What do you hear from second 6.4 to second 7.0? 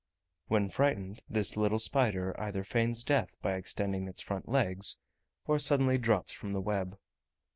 the web.